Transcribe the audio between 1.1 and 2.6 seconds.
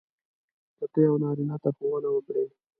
نارینه ته ښوونه وکړې.